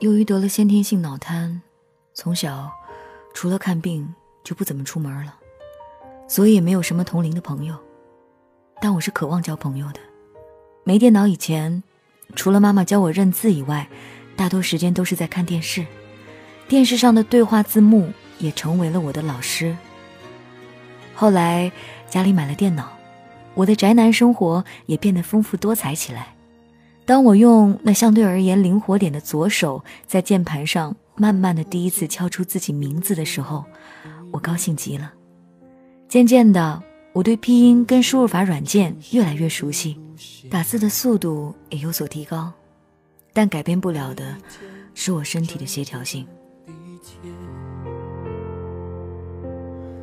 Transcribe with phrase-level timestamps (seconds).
[0.00, 1.62] 由于得了先天性脑瘫，
[2.12, 2.70] 从小
[3.32, 4.14] 除了看病
[4.44, 5.34] 就不怎么出门了，
[6.28, 7.74] 所以也没有什么同龄的朋友。
[8.78, 10.00] 但我是渴望交朋友的。
[10.84, 11.82] 没电脑以前，
[12.34, 13.88] 除了妈妈教我认字以外，
[14.36, 15.86] 大多时间都是在看电视。
[16.68, 19.74] 电视上的对话字幕也成为了我的老师。
[21.14, 21.72] 后来
[22.06, 22.92] 家里买了电脑，
[23.54, 26.35] 我的宅男生活也变得丰富多彩起来。
[27.06, 33.64] 当我用那相对而言灵活点的左手在键盘上慢慢的第一次敲出自己名字的时候，
[34.32, 35.12] 我高兴极了。
[36.08, 36.82] 渐渐的，
[37.12, 39.96] 我对拼音跟输入法软件越来越熟悉，
[40.50, 42.52] 打字的速度也有所提高。
[43.32, 44.36] 但改变不了的
[44.94, 46.26] 是我身体的协调性。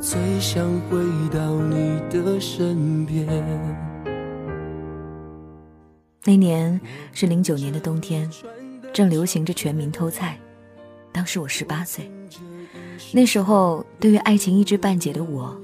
[0.00, 0.98] 最想回
[1.30, 3.95] 到你的身边。
[6.26, 6.80] 那年
[7.12, 8.28] 是零九年的冬天，
[8.92, 10.36] 正流行着全民偷菜。
[11.12, 12.10] 当时我十八岁，
[13.12, 15.56] 那时候对于爱情一知半解的我，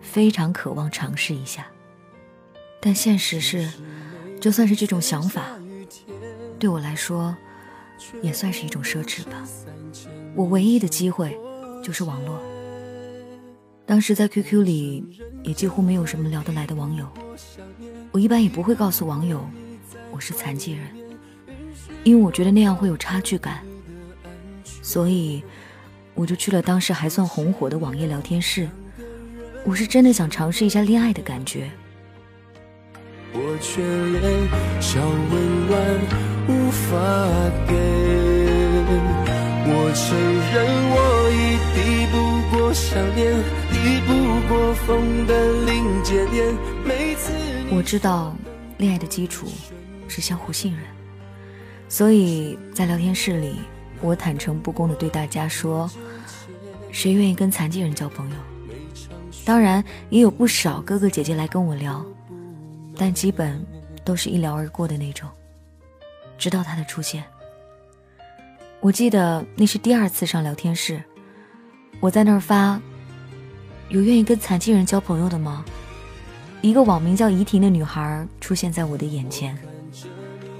[0.00, 1.66] 非常渴望尝试一下。
[2.80, 3.68] 但现实是，
[4.40, 5.58] 就算是这种想法，
[6.60, 7.36] 对我来说，
[8.22, 9.44] 也算是一种奢侈吧。
[10.36, 11.36] 我唯一的机会，
[11.82, 12.40] 就是网络。
[13.84, 15.04] 当时在 QQ 里
[15.42, 17.04] 也几乎没有什么聊得来的网友，
[18.12, 19.44] 我一般也不会告诉网友
[20.14, 20.86] 我是残疾人，
[22.04, 23.64] 因为我觉得那样会有差距感，
[24.80, 25.42] 所以
[26.14, 28.68] 我就去了当时还算红火的网页聊天室。
[29.64, 31.68] 我是真的想尝试一下恋爱的感觉。
[33.32, 34.22] 我却连
[34.80, 35.74] 小温暖
[36.46, 36.94] 无法
[37.66, 37.74] 给，
[39.66, 40.16] 我承
[40.54, 40.54] 认
[40.94, 40.96] 我
[41.34, 41.76] 已抵
[42.12, 43.34] 不过想念。
[47.76, 48.36] 我知道，
[48.78, 49.48] 恋爱的基础
[50.14, 50.84] 是相互信任，
[51.88, 53.56] 所以在聊天室里，
[54.00, 55.90] 我坦诚不公的对大家说
[56.92, 58.36] ：“谁愿意跟残疾人交朋友？”
[59.44, 62.06] 当然，也有不少哥哥姐姐来跟我聊，
[62.96, 63.60] 但基本
[64.04, 65.28] 都是一聊而过的那种。
[66.38, 67.24] 直到他的出现，
[68.78, 71.02] 我记得那是第二次上聊天室，
[71.98, 72.80] 我在那儿发。
[73.88, 75.64] 有愿意跟残疾人交朋友的吗？
[76.62, 79.58] 一个网名叫怡婷的女孩出现在我的眼前，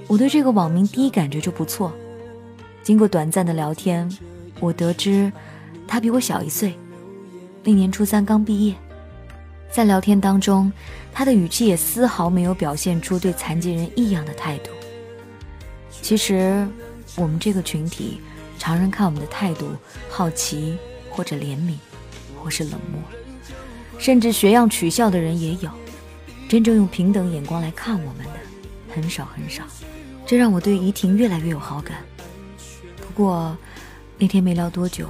[0.07, 1.93] 我对这个网名第一感觉就不错。
[2.83, 4.09] 经过短暂的聊天，
[4.59, 5.31] 我得知
[5.87, 6.77] 他比我小一岁，
[7.63, 8.75] 那年初三刚毕业。
[9.71, 10.71] 在聊天当中，
[11.11, 14.69] 他的语气也丝毫没有表现出对残疾人异样的态度。
[15.89, 16.67] 其实，
[17.15, 18.21] 我们这个群体，
[18.57, 19.69] 常人看我们的态度，
[20.09, 20.77] 好奇
[21.09, 21.75] 或者怜悯。
[22.43, 23.01] 或是冷漠，
[23.97, 25.69] 甚至学样取笑的人也有，
[26.47, 28.33] 真正用平等眼光来看我们的
[28.93, 29.63] 很少很少，
[30.25, 31.97] 这让我对怡婷越来越有好感。
[32.97, 33.55] 不过
[34.17, 35.07] 那天没聊多久，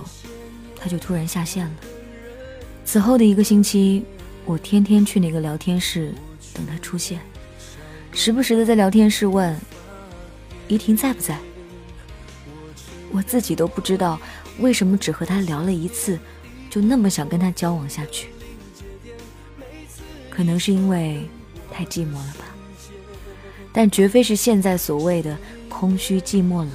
[0.76, 1.74] 他就突然下线了。
[2.84, 4.04] 此后的一个星期，
[4.46, 6.14] 我天天去那个聊天室
[6.54, 7.20] 等他出现，
[8.12, 9.58] 时不时的在聊天室问
[10.68, 11.40] 怡婷在不在。
[13.12, 14.20] 我自己都不知道
[14.60, 16.20] 为什么只和他聊了一次。
[16.68, 18.28] 就那么想跟他交往下去，
[20.30, 21.26] 可能是因为
[21.72, 22.45] 太寂寞了吧，
[23.78, 25.38] 但绝非是现在所谓的
[25.68, 26.72] 空虚、寂寞、冷。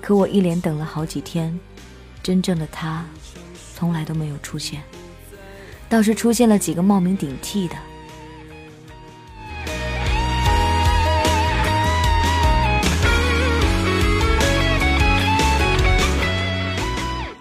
[0.00, 1.60] 可我一连等了好几天，
[2.22, 3.04] 真正的他
[3.74, 4.82] 从来都没有出现，
[5.86, 7.76] 倒是出现了几个冒名顶替的。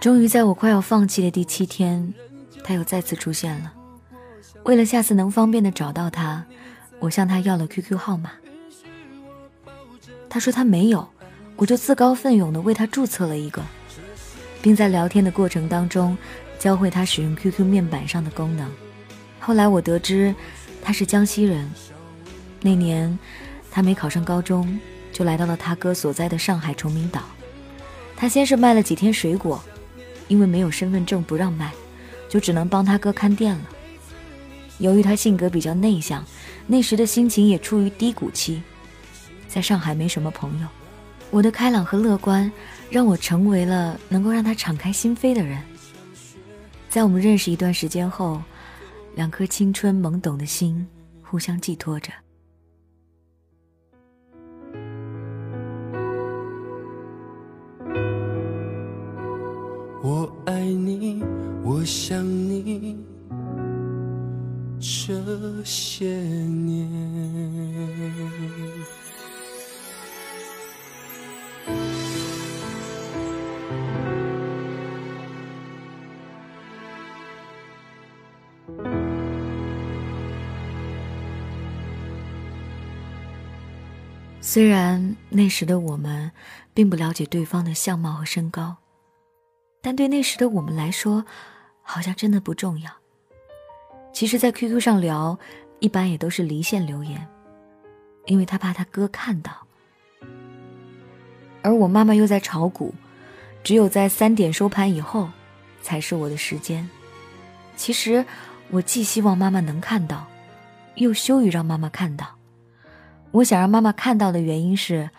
[0.02, 2.14] 终于在我快要放弃的第七天，
[2.66, 3.72] 他又再次出现了。
[4.64, 6.46] 为了下次能方便的找到他，
[7.00, 8.32] 我向他要了 QQ 号码。
[10.30, 11.08] 他说他没有，
[11.56, 13.62] 我就自告奋勇的为他注册了一个，
[14.62, 16.18] 并在聊天的过程当中
[16.60, 18.70] 教会他使用 QQ 面板上的功能。
[19.40, 20.34] 后来我得知
[20.84, 21.70] 他是江西人，
[22.62, 23.18] 那年
[23.72, 24.80] 他没考上高中，
[25.12, 27.22] 就来到了他哥所在的上海崇明岛。
[28.16, 29.64] 他先是卖了几天水果。
[30.30, 31.72] 因为没有身份证不让卖，
[32.28, 33.62] 就只能帮他哥看店了。
[34.80, 36.24] 由于他性格比较内向，
[36.68, 38.62] 那时的心情也处于低谷期，
[39.48, 40.68] 在上海没什么朋友。
[41.30, 42.50] 我的开朗和乐观，
[42.90, 45.62] 让我成为了能够让他敞开心扉的人。
[46.90, 48.42] 在我们认识一段时间后，
[49.16, 50.88] 两颗青春懵懂的心
[51.22, 52.12] 互相寄托着。
[60.02, 61.22] 我爱你，
[61.64, 62.96] 我想你，
[64.90, 66.88] 这些年
[84.40, 86.32] 虽然那时的我们
[86.74, 88.78] 并不了解对方的相貌和身高
[89.82, 91.26] 但对那时的我们来说
[91.82, 93.07] 好像真的不重要。
[94.18, 95.38] 其实，在 QQ 上聊，
[95.78, 97.24] 一般也都是离线留言，
[98.26, 99.52] 因为他怕他哥看到。
[101.62, 102.96] 而我妈妈又在炒股，
[103.64, 105.30] 只有在三点收盘以后，
[105.84, 106.90] 才是我的时间。
[107.76, 108.26] 其实，
[108.72, 110.26] 我既希望妈妈能看到，
[110.96, 112.26] 又羞于让妈妈看到。
[113.30, 115.12] 我想让妈妈看到的原因是，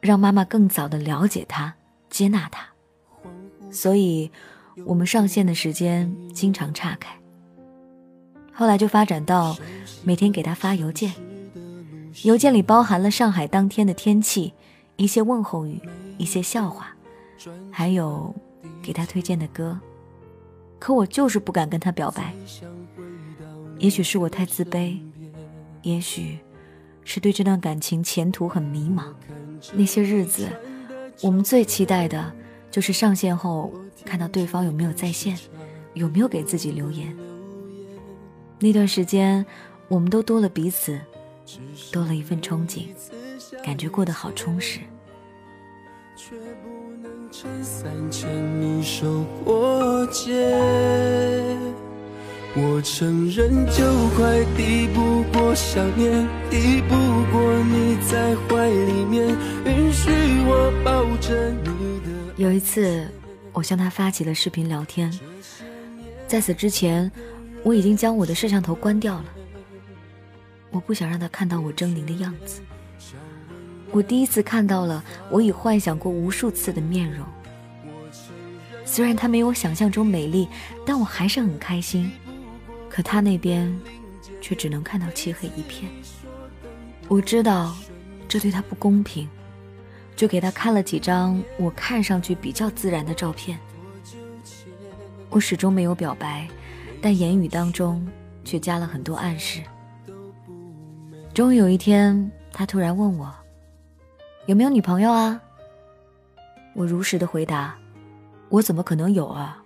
[0.00, 1.74] 让妈妈更早的了解他、
[2.08, 2.66] 接纳他。
[3.70, 4.32] 所以，
[4.86, 7.14] 我们上线的时间经常岔开。
[8.54, 9.56] 后来就发展到
[10.04, 11.12] 每天给他发邮件，
[12.22, 14.52] 邮件里包含了上海当天的天气、
[14.96, 15.80] 一些问候语、
[16.18, 16.94] 一些笑话，
[17.70, 18.32] 还有
[18.80, 19.78] 给他推荐的歌。
[20.78, 22.32] 可我就是不敢跟他表白。
[23.78, 24.98] 也许是我太自卑，
[25.82, 26.38] 也许
[27.02, 29.04] 是对这段感情前途很迷茫。
[29.72, 30.48] 那些日子，
[31.22, 32.32] 我们最期待的
[32.70, 33.72] 就是上线后
[34.04, 35.36] 看到对方有没有在线，
[35.94, 37.16] 有没有给自己留言。
[38.60, 39.44] 那段时间，
[39.88, 40.98] 我们都多了彼此，
[41.92, 42.86] 多了一份憧憬，
[43.62, 44.80] 感觉过得好充实。
[52.56, 56.94] 我承认，就快抵不过想念，抵不
[57.32, 59.28] 过你在怀里面，
[59.66, 60.10] 允许
[60.46, 62.32] 我抱着你的。
[62.36, 63.06] 有一次，
[63.52, 65.12] 我向他发起了视频聊天，
[66.26, 67.10] 在此之前。
[67.64, 69.24] 我已经将我的摄像头关掉了，
[70.70, 72.60] 我不想让他看到我狰狞的样子。
[73.90, 77.26] 我第一次看到了我已幻想过无数次的面容，
[78.84, 80.46] 虽然他没有想象中美丽，
[80.84, 82.12] 但我还是很开心。
[82.90, 83.74] 可他那边，
[84.40, 85.90] 却只能看到漆黑一片。
[87.08, 87.74] 我知道
[88.28, 89.28] 这对他不公平，
[90.14, 93.58] 就给他看了几张我看上去比较自然的照片。
[95.30, 96.46] 我始终没有表白。
[97.04, 98.02] 但言语当中
[98.46, 99.60] 却加了很多暗示。
[101.34, 103.30] 终于有一天，他突然问我
[104.48, 105.38] ：“有没有女朋友啊？”
[106.72, 107.76] 我如实的回答
[108.48, 109.62] ：“我怎么可能有啊？”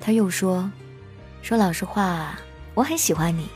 [0.00, 0.68] 他又说
[1.40, 2.36] ：“说老实话，
[2.74, 3.48] 我很喜欢你。”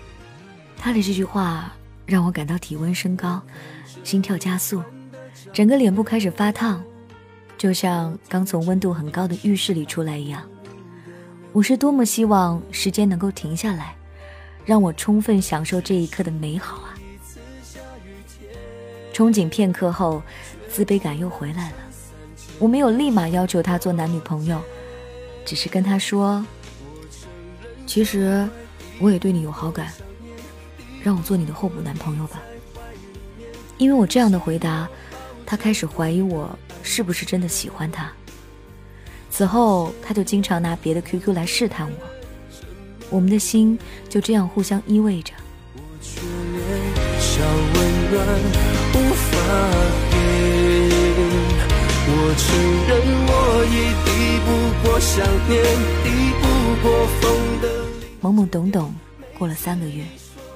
[0.78, 1.72] 他的这句话
[2.06, 3.42] 让我感到体温升高，
[4.04, 4.80] 心跳加速，
[5.52, 6.80] 整个脸部开始发烫，
[7.56, 10.48] 就像刚从温度很高的浴室里出来一样。
[11.52, 13.96] 我是多么希望时间能够停下来，
[14.64, 16.94] 让我充分享受这一刻的美好啊！
[19.12, 20.22] 憧憬片刻后，
[20.70, 21.76] 自卑感又回来了。
[22.58, 24.60] 我没有立马要求他做男女朋友，
[25.44, 26.44] 只是跟他说
[27.86, 28.46] ：“其实
[29.00, 29.92] 我也对你有好感，
[31.02, 32.42] 让我做你的候补男朋友吧。”
[33.78, 34.88] 因为我这样的回答，
[35.46, 38.12] 他开始怀疑我是不是真的喜欢他。
[39.38, 41.96] 此后，他就经常拿别的 QQ 来试探我，
[43.08, 45.32] 我们的心就这样互相依偎着。
[58.20, 58.92] 懵懵懂懂
[59.38, 60.02] 过了三个月，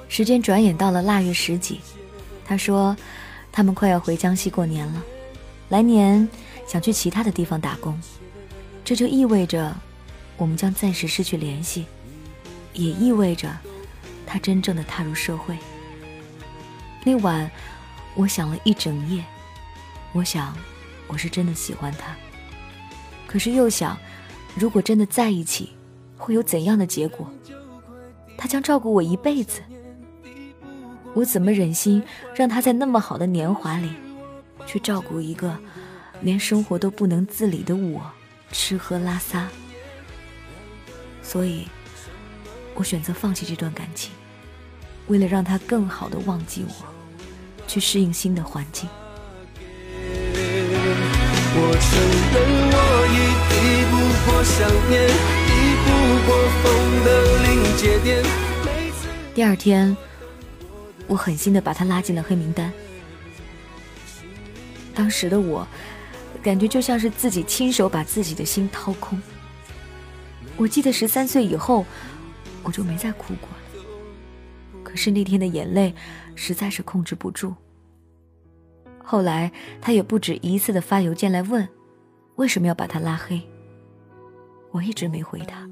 [0.09, 1.79] 时间转眼到了腊月十几，
[2.45, 2.97] 他说
[3.53, 5.01] 他们快要回江西过年了，
[5.69, 6.29] 来年
[6.67, 7.97] 想去其他的地方打工。
[8.85, 9.75] 这就意味着，
[10.37, 11.87] 我们将暂时失去联系，
[12.75, 13.49] 也意味着，
[14.27, 15.57] 他真正的踏入社会。
[17.05, 17.51] 那晚，
[18.15, 19.25] 我想了一整夜，
[20.13, 20.57] 我想，
[21.07, 22.17] 我是真的喜欢他。
[23.27, 23.97] 可是又想，
[24.57, 25.73] 如果真的在一起，
[26.19, 27.31] 会有怎样的结果？
[28.37, 29.63] 他将照顾我一辈子，
[31.15, 32.03] 我怎么忍心
[32.35, 33.91] 让他在那么好的年华里，
[34.67, 35.57] 去照顾一个
[36.21, 38.03] 连生活都不能自理的我？
[38.53, 39.49] 吃喝拉撒，
[41.23, 41.67] 所以，
[42.75, 44.13] 我选择放弃这段感情，
[45.09, 46.87] 为了让他更好的忘记我，
[47.67, 48.89] 去适应新的环境。
[59.35, 59.97] 第二天，
[61.07, 62.71] 我狠心的把他拉进了黑名单。
[64.95, 65.67] 当时的我。
[66.43, 69.21] 感觉就像是自己亲手把自己的心掏空。
[70.57, 71.85] 我记得十三岁以后，
[72.63, 73.57] 我就没再哭过了。
[74.83, 75.95] 可是那天的眼泪
[76.35, 77.55] 实在是控制不住。
[79.03, 81.67] 后来他也不止一次的发邮件来问，
[82.37, 83.41] 为什么要把他拉黑。
[84.71, 85.69] 我一直没回答。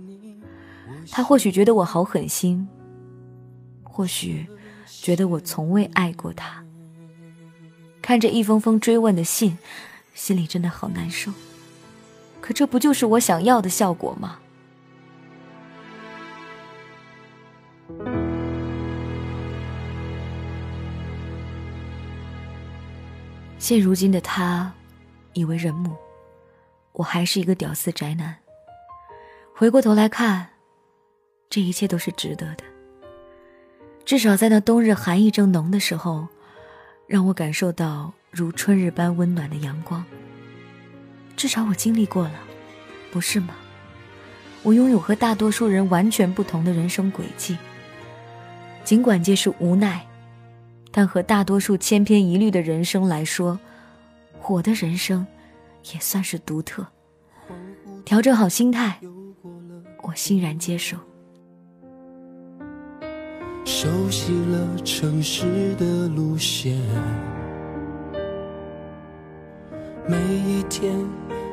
[1.10, 2.68] 他或许觉得我好狠心，
[3.82, 4.46] 或许
[4.86, 6.64] 觉得我从未爱过他。
[8.02, 9.56] 看着一封封追问的信，
[10.14, 11.32] 心里真的好难受。
[12.40, 14.38] 可这不就是我想要的效果吗？
[23.58, 24.72] 现如今的他，
[25.34, 25.94] 已为人母，
[26.92, 28.36] 我还是一个屌丝宅男。
[29.54, 30.48] 回过头来看，
[31.50, 32.64] 这一切都是值得的。
[34.04, 36.26] 至少在那冬日寒意正浓的时候，
[37.06, 40.04] 让我感受到如春日般温暖的阳光。
[41.36, 42.34] 至少我经历过了，
[43.10, 43.54] 不是吗？
[44.62, 47.56] 我拥有和大多数人完全不同的人生轨迹。
[48.84, 50.06] 尽管皆是无奈，
[50.90, 53.58] 但和大多数千篇一律的人生来说，
[54.48, 55.26] 我的人生
[55.92, 56.86] 也算是独特。
[58.04, 59.00] 调整好心态，
[60.02, 60.96] 我欣然接受。
[63.64, 66.76] 熟悉了城市的路线，
[70.08, 70.94] 每一天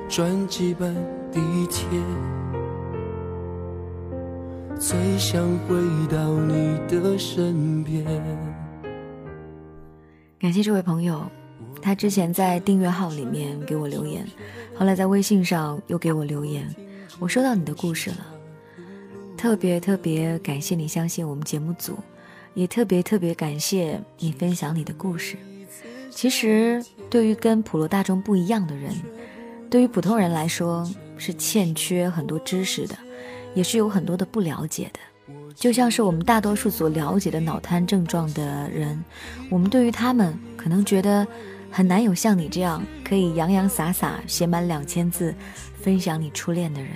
[0.10, 0.94] 转几班
[1.32, 1.40] 地
[1.70, 1.88] 铁。
[4.80, 5.76] 最想回
[6.10, 8.06] 到你的身边。
[10.40, 11.26] 感谢这位朋友，
[11.82, 14.26] 他之前在订阅号里面给我留言，
[14.76, 16.74] 后来在微信上又给我留言，
[17.20, 18.18] 我收到你的故事了，
[19.36, 21.98] 特别特别感谢你相信我们节目组，
[22.54, 25.36] 也特别特别感谢你分享你的故事。
[26.18, 28.92] 其实，对于跟普罗大众不一样的人，
[29.70, 30.84] 对于普通人来说
[31.16, 32.98] 是欠缺很多知识的。
[33.54, 39.00] 也是有很多的不了解的，就像是我们大多数所了解的脑瘫症状的人，
[39.48, 41.26] 我们对于他们可能觉得
[41.70, 45.36] 很难有像你这样可以洋洋洒洒写满两千字
[45.80, 46.90] 分享你初恋的人。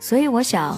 [0.00, 0.76] 所以我想，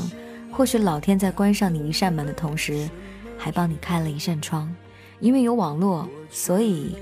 [0.52, 2.90] 或许老天在关上你一扇门的同时，
[3.38, 4.70] 还帮你开了一扇窗，
[5.18, 6.94] 因为有网络，所以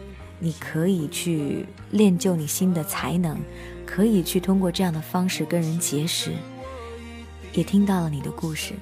[0.44, 3.40] 你可以去练就你新的才能，
[3.86, 6.32] 可以去通过这样的方式跟人结识。
[7.54, 8.74] 也听到了你的故事，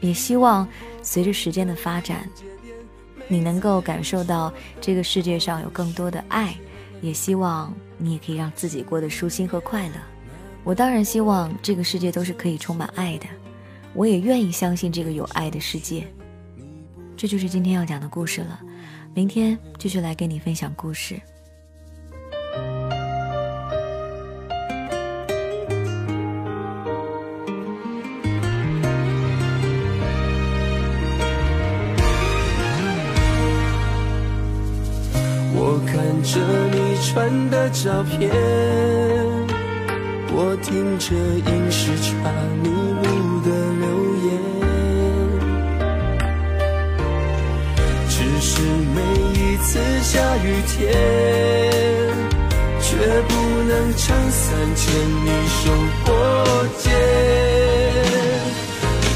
[0.00, 0.68] 也希望
[1.02, 2.28] 随着时间的发展，
[3.26, 6.54] 你能够感受到这个世界上有更多的爱，
[7.00, 9.94] 也希望你也可以让自己过得舒心和快乐。
[10.62, 13.26] 我当然希望这个世界都是可以充满爱的，
[13.94, 16.06] 我也愿意相信这个有爱的世界。
[17.16, 18.60] 这就是今天要讲的故事了，
[19.18, 21.20] 明天继续来跟你分享故事。
[35.52, 36.38] 我看着
[36.70, 38.30] 你传的照片，
[40.30, 42.32] 我听着影视差
[42.62, 42.87] 你
[49.70, 50.96] 次下雨天，
[52.80, 52.96] 却
[53.28, 53.32] 不
[53.68, 54.40] 能撑伞
[54.74, 55.60] 牵你手
[56.06, 56.08] 过
[56.78, 56.88] 街。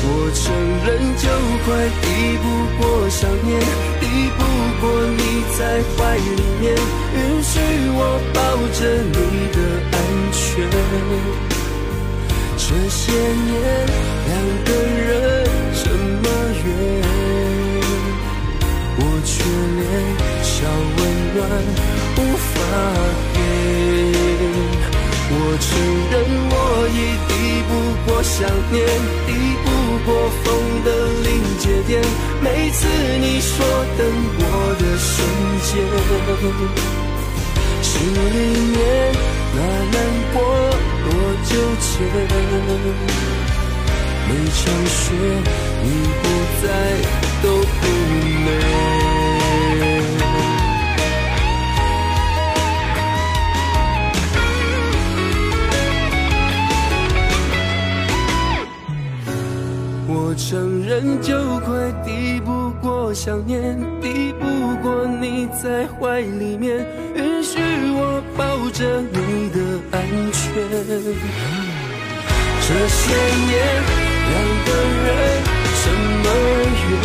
[0.05, 0.45] 我承
[0.85, 1.25] 认，就
[1.65, 1.67] 快
[2.03, 2.05] 抵
[2.37, 2.45] 不
[2.77, 3.51] 过想念，
[3.99, 4.05] 抵
[4.37, 4.41] 不
[4.83, 4.85] 过
[5.17, 5.21] 你
[5.57, 5.61] 在
[5.97, 6.21] 怀里
[6.61, 6.63] 面。
[7.15, 7.51] 允许
[7.95, 7.99] 我
[8.35, 8.39] 抱
[8.77, 9.17] 着你
[9.55, 9.59] 的
[9.91, 9.97] 安
[10.33, 10.39] 全。
[12.59, 13.51] 这些年
[14.29, 14.31] 两
[14.67, 14.69] 个
[15.01, 15.11] 人
[15.83, 15.85] 这
[16.21, 16.25] 么
[16.63, 16.69] 远，
[18.99, 19.33] 我却
[19.79, 19.83] 连
[20.43, 20.53] 小
[20.97, 20.99] 温
[21.35, 21.39] 暖
[22.19, 22.55] 无法
[23.35, 23.37] 给。
[25.35, 25.67] 我承
[26.11, 26.15] 认
[26.51, 26.55] 我
[26.93, 26.95] 已
[27.29, 27.31] 抵
[27.69, 27.71] 不
[28.05, 28.37] 过想
[28.71, 28.77] 念，
[29.27, 29.29] 抵
[29.65, 29.67] 不
[30.05, 30.09] 过
[30.45, 30.47] 风
[30.85, 30.89] 的
[31.25, 31.27] 临
[31.59, 31.91] 界点。
[32.43, 32.79] 每次
[33.19, 33.51] 你说
[33.97, 34.01] 等
[34.39, 34.43] 我
[34.79, 35.11] 的瞬
[35.63, 35.73] 间。
[37.81, 38.37] 心里
[38.73, 38.77] 面
[39.55, 39.59] 那
[39.91, 39.97] 难
[40.35, 40.37] 过
[41.03, 41.09] 多
[41.49, 41.91] 纠结，
[44.29, 45.01] 每场雪
[45.83, 45.87] 你
[46.21, 46.25] 不
[46.61, 46.65] 在
[47.43, 47.47] 都
[60.33, 64.47] 我承认，就快抵不过想念，抵不
[64.83, 66.79] 过你在怀里面。
[67.15, 67.61] 允许
[67.93, 69.61] 我抱着你的
[69.91, 70.01] 安
[70.33, 70.41] 全。
[72.65, 73.53] 这些年
[74.33, 74.33] 两
[74.65, 74.73] 个
[75.05, 75.07] 人
[75.83, 75.85] 这
[76.23, 76.25] 么
[76.89, 76.97] 远，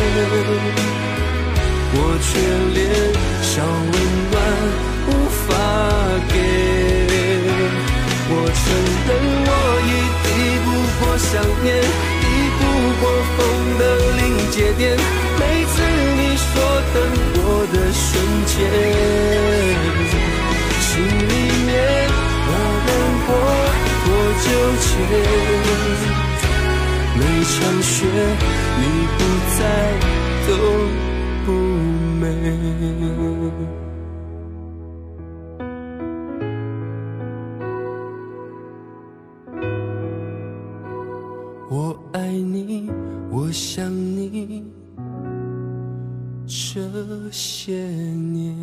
[1.92, 2.28] 我却
[2.78, 2.80] 连
[3.44, 3.52] 小
[3.92, 3.94] 温
[4.32, 4.36] 暖
[5.10, 5.12] 无
[5.44, 5.52] 法
[6.32, 6.34] 给。
[8.30, 8.64] 我承
[9.04, 9.10] 认
[9.48, 9.52] 我
[9.84, 9.92] 已
[10.24, 10.26] 抵
[10.64, 10.68] 不
[11.00, 11.28] 过想
[11.62, 11.68] 念，
[13.00, 13.04] 过
[13.36, 13.38] 风
[13.80, 13.82] 的
[14.18, 14.98] 临界点。
[15.40, 15.76] 每次
[16.18, 16.46] 你说
[16.94, 16.96] 等
[17.36, 18.06] 我的瞬
[18.46, 18.56] 间。
[20.82, 21.34] 心里
[21.66, 21.70] 面
[22.48, 22.52] 那
[22.88, 22.90] 难
[23.28, 23.30] 过
[24.06, 24.08] 多
[24.44, 24.46] 纠
[24.84, 24.88] 结，
[27.18, 27.96] 每场雪
[28.80, 28.82] 你
[29.18, 29.20] 不
[29.58, 29.60] 在
[30.48, 30.50] 都
[31.46, 31.48] 不
[32.20, 32.26] 美。
[46.46, 48.56] 这些年。